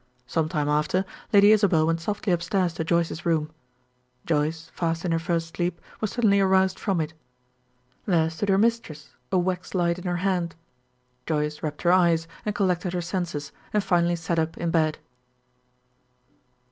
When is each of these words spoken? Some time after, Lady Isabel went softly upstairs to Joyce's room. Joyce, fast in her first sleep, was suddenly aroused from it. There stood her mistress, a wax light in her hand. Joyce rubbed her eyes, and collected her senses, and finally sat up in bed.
Some 0.25 0.49
time 0.49 0.67
after, 0.67 1.05
Lady 1.31 1.51
Isabel 1.51 1.85
went 1.85 2.01
softly 2.01 2.33
upstairs 2.33 2.73
to 2.73 2.83
Joyce's 2.83 3.23
room. 3.23 3.51
Joyce, 4.25 4.71
fast 4.73 5.05
in 5.05 5.11
her 5.11 5.19
first 5.19 5.55
sleep, 5.55 5.79
was 5.99 6.11
suddenly 6.11 6.39
aroused 6.39 6.79
from 6.79 6.99
it. 6.99 7.13
There 8.07 8.27
stood 8.31 8.49
her 8.49 8.57
mistress, 8.57 9.09
a 9.31 9.37
wax 9.37 9.75
light 9.75 9.99
in 9.99 10.05
her 10.05 10.17
hand. 10.25 10.55
Joyce 11.27 11.61
rubbed 11.61 11.83
her 11.83 11.91
eyes, 11.91 12.27
and 12.47 12.55
collected 12.55 12.93
her 12.93 13.01
senses, 13.01 13.51
and 13.73 13.83
finally 13.83 14.15
sat 14.15 14.39
up 14.39 14.57
in 14.57 14.71
bed. 14.71 14.97